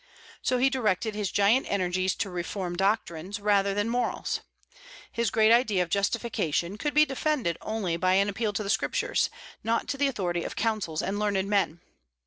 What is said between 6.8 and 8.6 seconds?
be defended only by an appeal